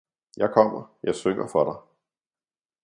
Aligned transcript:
–jeg 0.37 0.49
kommer, 0.53 0.95
jeg 1.03 1.15
synger 1.15 1.47
for 1.47 1.63
dig! 1.73 1.81